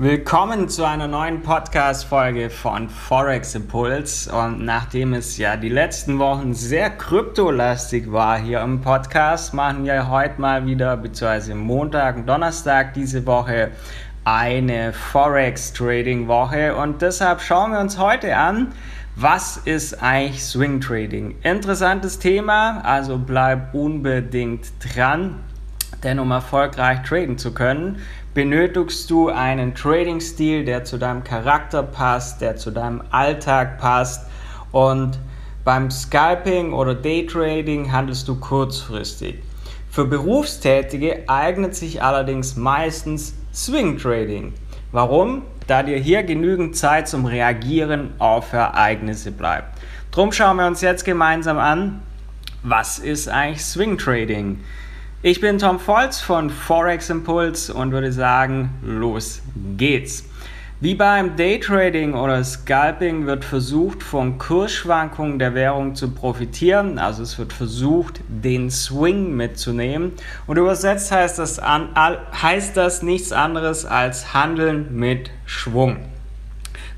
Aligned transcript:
Willkommen 0.00 0.68
zu 0.68 0.84
einer 0.84 1.08
neuen 1.08 1.42
Podcast-Folge 1.42 2.50
von 2.50 2.88
Forex 2.88 3.56
Impuls. 3.56 4.28
Und 4.28 4.64
nachdem 4.64 5.12
es 5.12 5.38
ja 5.38 5.56
die 5.56 5.70
letzten 5.70 6.20
Wochen 6.20 6.54
sehr 6.54 6.88
kryptolastig 6.88 8.12
war 8.12 8.38
hier 8.38 8.60
im 8.60 8.80
Podcast, 8.80 9.54
machen 9.54 9.84
wir 9.84 10.08
heute 10.08 10.40
mal 10.40 10.64
wieder, 10.66 10.96
beziehungsweise 10.96 11.56
Montag 11.56 12.14
und 12.14 12.28
Donnerstag 12.28 12.94
diese 12.94 13.26
Woche, 13.26 13.72
eine 14.22 14.92
Forex 14.92 15.72
Trading 15.72 16.28
Woche. 16.28 16.76
Und 16.76 17.02
deshalb 17.02 17.40
schauen 17.40 17.72
wir 17.72 17.80
uns 17.80 17.98
heute 17.98 18.36
an, 18.36 18.68
was 19.16 19.56
ist 19.56 20.00
eigentlich 20.00 20.44
Swing 20.44 20.80
Trading? 20.80 21.34
Interessantes 21.42 22.20
Thema, 22.20 22.82
also 22.84 23.18
bleib 23.18 23.74
unbedingt 23.74 24.70
dran. 24.78 25.40
Denn 26.02 26.18
um 26.18 26.30
erfolgreich 26.30 27.02
traden 27.02 27.38
zu 27.38 27.52
können, 27.52 28.00
benötigst 28.34 29.10
du 29.10 29.30
einen 29.30 29.74
Trading-Stil, 29.74 30.64
der 30.64 30.84
zu 30.84 30.98
deinem 30.98 31.24
Charakter 31.24 31.82
passt, 31.82 32.40
der 32.40 32.56
zu 32.56 32.70
deinem 32.70 33.02
Alltag 33.10 33.78
passt. 33.78 34.28
Und 34.70 35.18
beim 35.64 35.90
Scalping 35.90 36.72
oder 36.72 36.94
Daytrading 36.94 37.90
handelst 37.90 38.28
du 38.28 38.36
kurzfristig. 38.36 39.40
Für 39.90 40.04
Berufstätige 40.04 41.28
eignet 41.28 41.74
sich 41.74 42.02
allerdings 42.02 42.56
meistens 42.56 43.34
Swing 43.52 43.98
Trading. 43.98 44.52
Warum? 44.92 45.42
Da 45.66 45.82
dir 45.82 45.98
hier 45.98 46.22
genügend 46.22 46.76
Zeit 46.76 47.08
zum 47.08 47.26
Reagieren 47.26 48.14
auf 48.18 48.52
Ereignisse 48.52 49.32
bleibt. 49.32 49.78
Drum 50.12 50.32
schauen 50.32 50.56
wir 50.56 50.66
uns 50.66 50.80
jetzt 50.80 51.04
gemeinsam 51.04 51.58
an, 51.58 52.02
was 52.62 52.98
ist 52.98 53.28
eigentlich 53.28 53.64
Swing 53.64 53.98
Trading? 53.98 54.60
Ich 55.20 55.40
bin 55.40 55.58
Tom 55.58 55.80
Volz 55.84 56.20
von 56.20 56.48
Forex 56.48 57.10
Impulse 57.10 57.74
und 57.74 57.90
würde 57.90 58.12
sagen, 58.12 58.70
los 58.84 59.42
geht's. 59.76 60.24
Wie 60.78 60.94
beim 60.94 61.34
Daytrading 61.34 62.14
oder 62.14 62.44
Scalping 62.44 63.26
wird 63.26 63.44
versucht, 63.44 64.04
von 64.04 64.38
Kursschwankungen 64.38 65.40
der 65.40 65.54
Währung 65.54 65.96
zu 65.96 66.12
profitieren. 66.12 67.00
Also 67.00 67.24
es 67.24 67.36
wird 67.36 67.52
versucht, 67.52 68.20
den 68.28 68.70
Swing 68.70 69.34
mitzunehmen. 69.34 70.12
Und 70.46 70.56
übersetzt 70.56 71.10
heißt 71.10 71.40
das, 71.40 71.58
an, 71.58 71.88
heißt 71.96 72.76
das 72.76 73.02
nichts 73.02 73.32
anderes 73.32 73.84
als 73.84 74.34
Handeln 74.34 74.86
mit 74.96 75.32
Schwung. 75.46 75.96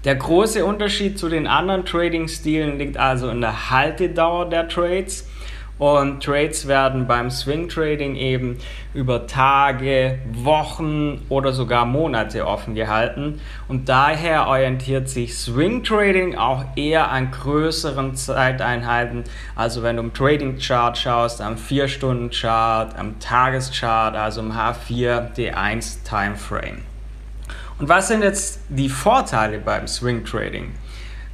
Der 0.04 0.16
große 0.16 0.62
Unterschied 0.62 1.18
zu 1.18 1.30
den 1.30 1.46
anderen 1.46 1.86
Trading-Stilen 1.86 2.78
liegt 2.78 2.98
also 2.98 3.30
in 3.30 3.40
der 3.40 3.70
Haltedauer 3.70 4.50
der 4.50 4.68
Trades. 4.68 5.26
Und 5.80 6.22
Trades 6.22 6.68
werden 6.68 7.06
beim 7.06 7.30
Swing 7.30 7.70
Trading 7.70 8.14
eben 8.14 8.58
über 8.92 9.26
Tage, 9.26 10.18
Wochen 10.30 11.24
oder 11.30 11.54
sogar 11.54 11.86
Monate 11.86 12.46
offen 12.46 12.74
gehalten. 12.74 13.40
Und 13.66 13.88
daher 13.88 14.46
orientiert 14.46 15.08
sich 15.08 15.38
Swing 15.38 15.82
Trading 15.82 16.36
auch 16.36 16.66
eher 16.76 17.10
an 17.10 17.30
größeren 17.30 18.14
Zeiteinheiten. 18.14 19.24
Also 19.56 19.82
wenn 19.82 19.96
du 19.96 20.02
im 20.02 20.12
Trading 20.12 20.58
Chart 20.58 20.98
schaust, 20.98 21.40
am 21.40 21.54
4-Stunden-Chart, 21.54 22.98
am 22.98 23.18
Tageschart, 23.18 24.16
also 24.16 24.42
im 24.42 24.52
H4, 24.52 25.34
D1 25.34 26.04
Timeframe. 26.04 26.82
Und 27.78 27.88
was 27.88 28.08
sind 28.08 28.22
jetzt 28.22 28.60
die 28.68 28.90
Vorteile 28.90 29.58
beim 29.58 29.88
Swing 29.88 30.26
Trading? 30.26 30.74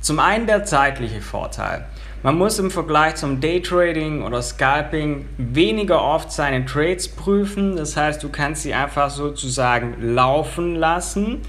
Zum 0.00 0.20
einen 0.20 0.47
der 0.47 0.64
zeitliche 0.64 1.20
Vorteil. 1.20 1.84
Man 2.27 2.39
muss 2.39 2.59
im 2.59 2.73
Vergleich 2.73 3.15
zum 3.15 3.41
Daytrading 3.41 4.25
oder 4.25 4.43
Scalping 4.43 5.27
weniger 5.39 6.03
oft 6.03 6.33
seine 6.33 6.67
Trades 6.67 7.07
prüfen. 7.07 7.77
Das 7.77 7.97
heißt, 7.97 8.21
du 8.21 8.31
kannst 8.31 8.65
sie 8.65 8.75
einfach 8.75 9.11
sozusagen 9.11 9.95
laufen 10.01 10.75
lassen 10.75 11.43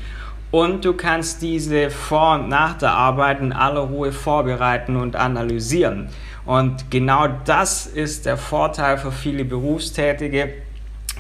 und 0.52 0.86
du 0.86 0.94
kannst 0.94 1.42
diese 1.42 1.90
vor 1.90 2.36
und 2.36 2.50
nach 2.50 2.78
der 2.78 2.92
Arbeit 2.92 3.40
in 3.40 3.54
aller 3.54 3.80
Ruhe 3.80 4.12
vorbereiten 4.12 4.98
und 4.98 5.16
analysieren. 5.16 6.10
Und 6.46 6.92
genau 6.92 7.28
das 7.46 7.88
ist 7.88 8.28
der 8.28 8.38
Vorteil 8.38 9.00
für 9.00 9.12
viele 9.12 9.46
Berufstätige, 9.46 10.54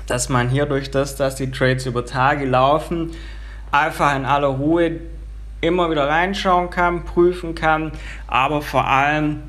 dass 0.05 0.29
man 0.29 0.49
hier 0.49 0.67
durch 0.67 0.91
das, 0.91 1.15
dass 1.15 1.33
die 1.33 1.49
Trades 1.49 1.87
über 1.87 2.05
Tage 2.05 2.45
laufen, 2.45 3.09
einfach 3.71 4.15
in 4.15 4.25
aller 4.25 4.49
Ruhe 4.49 4.99
immer 5.61 5.89
wieder 5.89 6.07
reinschauen 6.07 6.69
kann, 6.69 7.05
prüfen 7.05 7.55
kann, 7.55 7.91
aber 8.27 8.61
vor 8.61 8.85
allem 8.87 9.43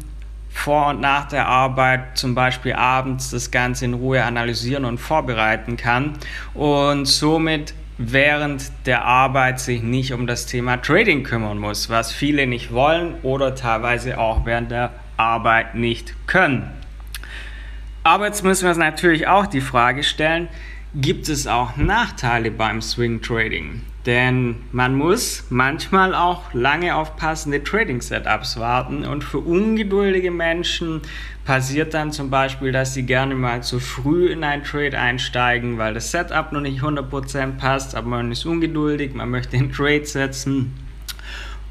vor 0.51 0.89
und 0.89 1.01
nach 1.01 1.29
der 1.29 1.47
Arbeit, 1.47 2.19
zum 2.19 2.35
Beispiel 2.35 2.73
abends, 2.73 3.31
das 3.31 3.51
Ganze 3.51 3.85
in 3.85 3.95
Ruhe 3.95 4.25
analysieren 4.25 4.85
und 4.85 4.99
vorbereiten 4.99 5.77
kann 5.77 6.15
und 6.55 7.07
somit 7.07 7.75
während 7.99 8.71
der 8.87 9.05
Arbeit 9.05 9.61
sich 9.61 9.83
nicht 9.83 10.13
um 10.13 10.27
das 10.27 10.47
Thema 10.47 10.77
Trading 10.77 11.25
kümmern 11.25 11.59
muss, 11.59 11.91
was 11.91 12.13
viele 12.13 12.47
nicht 12.47 12.73
wollen 12.73 13.15
oder 13.23 13.55
teilweise 13.55 14.19
auch 14.19 14.47
während 14.47 14.71
der 14.71 14.93
Arbeit 15.17 15.75
nicht 15.75 16.15
können. 16.27 16.71
Aber 18.05 18.27
jetzt 18.27 18.45
müssen 18.45 18.63
wir 18.65 18.71
uns 18.71 18.79
natürlich 18.79 19.27
auch 19.27 19.47
die 19.47 19.61
Frage 19.61 20.03
stellen, 20.03 20.49
gibt 20.95 21.29
es 21.29 21.47
auch 21.47 21.77
Nachteile 21.77 22.51
beim 22.51 22.81
Swing 22.81 23.21
Trading? 23.21 23.83
Denn 24.09 24.57
man 24.73 24.95
muss 24.95 25.45
manchmal 25.51 26.15
auch 26.15 26.55
lange 26.55 26.97
auf 26.97 27.17
passende 27.17 27.63
Trading-Setups 27.63 28.59
warten 28.59 29.05
und 29.05 29.23
für 29.23 29.37
ungeduldige 29.37 30.31
Menschen 30.31 31.03
passiert 31.45 31.93
dann 31.93 32.11
zum 32.11 32.31
Beispiel, 32.31 32.73
dass 32.73 32.95
sie 32.95 33.03
gerne 33.03 33.35
mal 33.35 33.63
zu 33.63 33.79
früh 33.79 34.29
in 34.29 34.45
ein 34.45 34.65
Trade 34.65 34.99
einsteigen, 34.99 35.77
weil 35.77 35.93
das 35.93 36.11
Setup 36.11 36.53
noch 36.53 36.63
nicht 36.63 36.81
100% 36.81 37.59
passt, 37.59 37.95
aber 37.95 38.09
man 38.09 38.33
ist 38.33 38.47
ungeduldig, 38.47 39.13
man 39.13 39.29
möchte 39.29 39.59
den 39.59 39.71
Trade 39.71 40.07
setzen. 40.07 40.73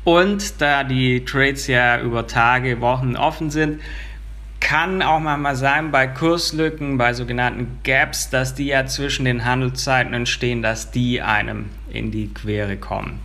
Und 0.03 0.61
da 0.61 0.83
die 0.83 1.25
Trades 1.25 1.65
ja 1.65 1.99
über 1.99 2.27
Tage, 2.27 2.81
Wochen 2.81 3.15
offen 3.15 3.49
sind, 3.49 3.81
kann 4.67 5.01
auch 5.01 5.21
mal 5.21 5.55
sein 5.55 5.91
bei 5.91 6.07
Kurslücken, 6.07 6.97
bei 6.97 7.13
sogenannten 7.13 7.79
Gaps, 7.85 8.29
dass 8.29 8.53
die 8.53 8.65
ja 8.65 8.85
zwischen 8.85 9.23
den 9.23 9.45
Handelszeiten 9.45 10.13
entstehen, 10.13 10.61
dass 10.61 10.91
die 10.91 11.21
einem 11.21 11.69
in 11.89 12.11
die 12.11 12.33
Quere 12.33 12.75
kommen. 12.75 13.21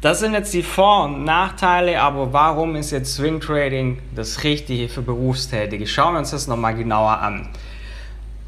Das 0.00 0.20
sind 0.20 0.32
jetzt 0.32 0.54
die 0.54 0.62
Vor- 0.62 1.04
und 1.04 1.24
Nachteile, 1.24 2.00
aber 2.00 2.32
warum 2.32 2.76
ist 2.76 2.92
jetzt 2.92 3.14
Swing 3.14 3.40
Trading 3.40 3.98
das 4.16 4.42
Richtige 4.42 4.88
für 4.88 5.02
Berufstätige? 5.02 5.86
Schauen 5.86 6.14
wir 6.14 6.20
uns 6.20 6.30
das 6.30 6.46
nochmal 6.46 6.74
genauer 6.74 7.18
an. 7.18 7.50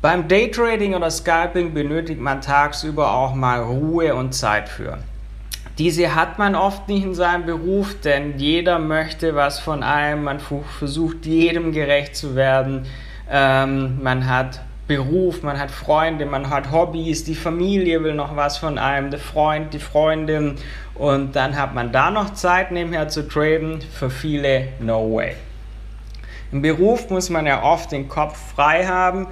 Beim 0.01 0.27
Daytrading 0.27 0.95
oder 0.95 1.11
Scalping 1.11 1.75
benötigt 1.75 2.19
man 2.19 2.41
tagsüber 2.41 3.13
auch 3.13 3.35
mal 3.35 3.61
Ruhe 3.61 4.15
und 4.15 4.33
Zeit 4.33 4.71
für. 4.71 4.97
Diese 5.79 6.15
hat 6.15 6.39
man 6.39 6.55
oft 6.55 6.89
nicht 6.89 7.05
in 7.05 7.15
seinem 7.15 7.47
Beruf, 7.47 8.01
denn 8.01 8.39
jeder 8.39 8.79
möchte 8.79 9.35
was 9.35 9.59
von 9.59 9.83
einem, 9.83 10.25
man 10.25 10.39
versucht 10.79 11.25
jedem 11.25 11.73
gerecht 11.73 12.15
zu 12.15 12.35
werden, 12.35 12.87
ähm, 13.31 14.03
man 14.03 14.29
hat 14.29 14.61
Beruf, 14.87 15.43
man 15.43 15.59
hat 15.59 15.71
Freunde, 15.71 16.27
man 16.27 16.51
hat 16.51 16.71
Hobbys, 16.71 17.25
die 17.25 17.35
Familie 17.35 18.03
will 18.03 18.15
noch 18.15 18.37
was 18.37 18.59
von 18.59 18.79
einem, 18.79 19.11
der 19.11 19.21
Freund, 19.21 19.73
die 19.73 19.79
Freundin. 19.79 20.57
Und 20.95 21.35
dann 21.37 21.57
hat 21.57 21.75
man 21.75 21.93
da 21.93 22.11
noch 22.11 22.35
Zeit 22.35 22.73
nebenher 22.73 23.09
zu 23.09 23.27
traden, 23.27 23.81
für 23.81 24.11
viele 24.11 24.69
no 24.81 25.15
way. 25.15 25.37
Im 26.51 26.61
Beruf 26.61 27.09
muss 27.09 27.31
man 27.31 27.47
ja 27.47 27.63
oft 27.63 27.93
den 27.93 28.09
Kopf 28.09 28.37
frei 28.55 28.87
haben, 28.87 29.29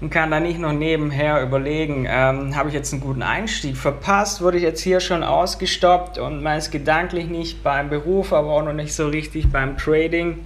und 0.00 0.10
kann 0.10 0.30
da 0.30 0.40
nicht 0.40 0.58
noch 0.58 0.72
nebenher 0.72 1.42
überlegen, 1.42 2.06
ähm, 2.08 2.54
habe 2.54 2.68
ich 2.68 2.74
jetzt 2.74 2.92
einen 2.92 3.00
guten 3.00 3.22
Einstieg 3.22 3.76
verpasst, 3.76 4.42
wurde 4.42 4.58
ich 4.58 4.62
jetzt 4.62 4.82
hier 4.82 5.00
schon 5.00 5.22
ausgestoppt 5.22 6.18
und 6.18 6.42
man 6.42 6.58
ist 6.58 6.70
gedanklich 6.70 7.26
nicht 7.26 7.62
beim 7.62 7.88
Beruf, 7.88 8.32
aber 8.32 8.48
auch 8.50 8.62
noch 8.62 8.74
nicht 8.74 8.94
so 8.94 9.08
richtig 9.08 9.50
beim 9.50 9.78
Trading. 9.78 10.38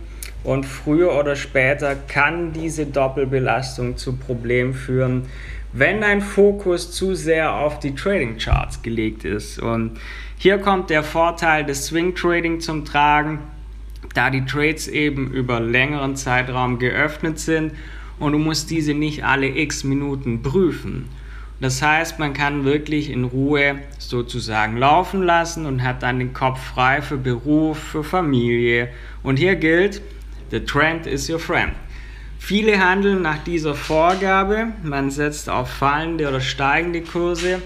Und 0.42 0.64
früher 0.64 1.18
oder 1.18 1.36
später 1.36 1.94
kann 1.94 2.52
diese 2.52 2.86
Doppelbelastung 2.86 3.98
zu 3.98 4.16
Problemen 4.16 4.72
führen, 4.72 5.26
wenn 5.72 6.00
dein 6.00 6.22
Fokus 6.22 6.92
zu 6.92 7.14
sehr 7.14 7.54
auf 7.54 7.78
die 7.78 7.94
Trading 7.94 8.38
Charts 8.38 8.80
gelegt 8.80 9.24
ist. 9.24 9.58
Und 9.58 10.00
hier 10.38 10.56
kommt 10.58 10.88
der 10.88 11.02
Vorteil 11.02 11.64
des 11.64 11.86
Swing 11.86 12.14
Trading 12.14 12.60
zum 12.60 12.86
Tragen, 12.86 13.40
da 14.14 14.30
die 14.30 14.46
Trades 14.46 14.88
eben 14.88 15.30
über 15.30 15.60
längeren 15.60 16.16
Zeitraum 16.16 16.78
geöffnet 16.78 17.38
sind 17.38 17.72
und 18.20 18.32
du 18.32 18.38
musst 18.38 18.70
diese 18.70 18.94
nicht 18.94 19.24
alle 19.24 19.48
x 19.48 19.82
Minuten 19.82 20.42
prüfen. 20.42 21.08
Das 21.60 21.82
heißt, 21.82 22.18
man 22.18 22.32
kann 22.32 22.64
wirklich 22.64 23.10
in 23.10 23.24
Ruhe 23.24 23.80
sozusagen 23.98 24.76
laufen 24.76 25.22
lassen 25.22 25.66
und 25.66 25.82
hat 25.82 26.02
dann 26.02 26.18
den 26.18 26.32
Kopf 26.32 26.58
frei 26.58 27.02
für 27.02 27.18
Beruf, 27.18 27.78
für 27.78 28.04
Familie. 28.04 28.88
Und 29.22 29.38
hier 29.38 29.56
gilt, 29.56 30.00
the 30.50 30.60
trend 30.60 31.06
is 31.06 31.28
your 31.28 31.38
friend. 31.38 31.72
Viele 32.38 32.78
handeln 32.78 33.20
nach 33.20 33.38
dieser 33.44 33.74
Vorgabe. 33.74 34.68
Man 34.82 35.10
setzt 35.10 35.50
auf 35.50 35.68
fallende 35.70 36.28
oder 36.28 36.40
steigende 36.40 37.02
Kurse, 37.02 37.60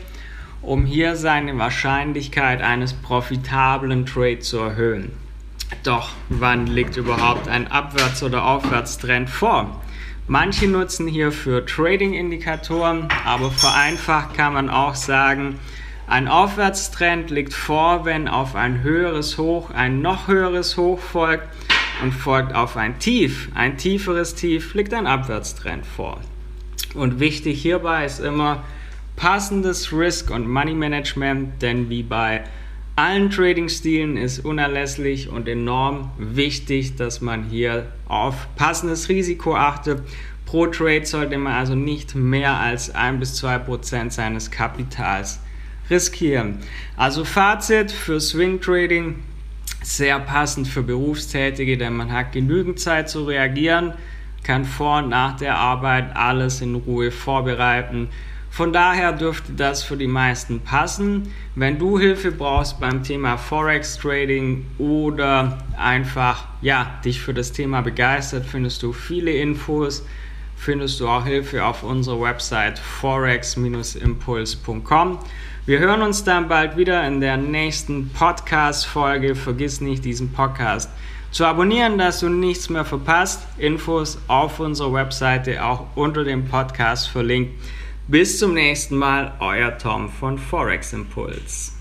um 0.63 0.85
hier 0.85 1.15
seine 1.15 1.57
Wahrscheinlichkeit 1.59 2.63
eines 2.63 2.93
profitablen 2.93 4.07
Trades 4.07 4.49
zu 4.49 4.59
erhöhen. 4.59 5.13
Doch 5.85 6.11
wann 6.29 6.67
liegt 6.67 6.97
überhaupt 6.97 7.47
ein 7.49 7.69
Abwärts- 7.69 8.25
oder 8.25 8.45
Aufwärtstrend 8.45 9.31
vor? 9.31 9.81
Manche 10.27 10.69
nutzen 10.69 11.07
hierfür 11.07 11.67
Trading-Indikatoren, 11.67 13.09
aber 13.27 13.51
vereinfacht 13.51 14.35
kann 14.35 14.55
man 14.55 14.71
auch 14.71 14.95
sagen, 14.95 15.59
Ein 16.07 16.29
Aufwärtstrend 16.29 17.31
liegt 17.31 17.55
vor, 17.55 18.05
wenn 18.05 18.29
auf 18.29 18.55
ein 18.55 18.83
höheres 18.83 19.39
Hoch 19.39 19.71
ein 19.71 20.03
noch 20.03 20.29
höheres 20.29 20.77
Hoch 20.77 20.99
folgt 20.99 21.49
und 22.03 22.13
folgt 22.13 22.55
auf 22.55 22.77
ein 22.77 22.99
Tief. 22.99 23.49
Ein 23.55 23.79
tieferes 23.79 24.35
Tief 24.35 24.75
liegt 24.75 24.93
ein 24.93 25.07
Abwärtstrend 25.07 25.87
vor. 25.87 26.21
Und 26.95 27.21
wichtig 27.21 27.63
hierbei 27.63 28.05
ist 28.05 28.21
immer 28.21 28.65
passendes 29.17 29.93
Risk- 29.93 30.31
und 30.31 30.47
Money-Management, 30.47 31.63
denn 31.63 31.89
wie 31.89 32.03
bei 32.03 32.45
allen 32.97 33.31
Trading-Stilen 33.31 34.17
ist 34.17 34.45
unerlässlich 34.45 35.29
und 35.29 35.49
enorm 35.49 36.11
wichtig, 36.19 36.97
dass 36.97 37.21
man 37.21 37.45
hier 37.45 37.87
auf 38.07 38.47
passendes 38.57 39.09
Risiko 39.09 39.57
achtet. 39.57 40.03
Pro 40.47 40.67
Trade 40.67 41.05
sollte 41.05 41.37
man 41.37 41.55
also 41.55 41.75
nicht 41.75 42.15
mehr 42.15 42.55
als 42.59 42.95
1 42.95 43.19
bis 43.19 43.35
2 43.35 43.59
Prozent 43.59 44.13
seines 44.13 44.51
Kapitals 44.51 45.41
riskieren. 45.91 46.59
Also 46.97 47.25
Fazit 47.25 47.91
für 47.91 48.21
Swing 48.21 48.61
Trading 48.61 49.17
sehr 49.83 50.19
passend 50.21 50.69
für 50.69 50.83
Berufstätige, 50.83 51.77
denn 51.77 51.95
man 51.95 52.13
hat 52.13 52.33
genügend 52.33 52.79
Zeit 52.79 53.11
zu 53.11 53.25
reagieren, 53.25 53.93
kann 54.43 54.65
vor 54.65 54.99
und 54.99 55.09
nach 55.09 55.37
der 55.37 55.59
Arbeit 55.59 56.15
alles 56.17 56.61
in 56.61 56.75
Ruhe 56.75 57.11
vorbereiten. 57.11 58.09
Von 58.55 58.73
daher 58.73 59.11
dürfte 59.11 59.53
das 59.53 59.83
für 59.83 59.97
die 59.97 60.07
meisten 60.07 60.61
passen. 60.61 61.35
Wenn 61.57 61.77
du 61.77 61.99
Hilfe 61.99 62.31
brauchst 62.31 62.79
beim 62.79 63.03
Thema 63.03 63.37
Forex 63.37 63.99
Trading 63.99 64.65
oder 64.79 65.59
einfach 65.77 66.47
ja, 66.63 67.01
dich 67.05 67.21
für 67.21 67.35
das 67.35 67.51
Thema 67.51 67.81
begeistert, 67.81 68.47
findest 68.47 68.81
du 68.85 68.93
viele 68.93 69.33
Infos 69.33 70.07
findest 70.57 71.01
du 71.01 71.09
auch 71.09 71.27
Hilfe 71.27 71.65
auf 71.65 71.83
unserer 71.83 72.21
Website 72.21 72.79
forex-impuls.com. 72.79 75.19
Wir 75.67 75.81
hören 75.81 76.03
uns 76.03 76.23
dann 76.23 76.47
bald 76.47 76.77
wieder 76.77 77.05
in 77.09 77.21
der 77.21 77.37
nächsten 77.37 78.11
Podcast-Folge. 78.11 79.35
Vergiss 79.35 79.81
nicht, 79.81 80.05
diesen 80.05 80.33
Podcast 80.33 80.91
zu 81.33 81.45
abonnieren, 81.45 81.99
dass 81.99 82.21
du 82.21 82.29
nichts 82.29 82.71
mehr 82.71 82.85
verpasst. 82.85 83.43
Infos 83.59 84.17
auf 84.29 84.61
unserer 84.61 84.93
Webseite 84.93 85.65
auch 85.65 85.89
unter 85.97 86.23
dem 86.23 86.45
Podcast 86.45 87.09
verlinkt. 87.09 87.55
Bis 88.07 88.39
zum 88.39 88.53
nächsten 88.53 88.97
Mal, 88.97 89.33
euer 89.41 89.79
Tom 89.79 90.11
von 90.11 90.37
Forex 90.37 90.93
Impuls. 90.93 91.73